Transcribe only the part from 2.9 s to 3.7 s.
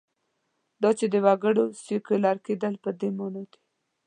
دې معنا دي.